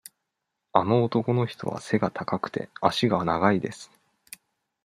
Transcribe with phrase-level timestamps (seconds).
[0.73, 3.91] あの男の人は背が高くて、足が長いです。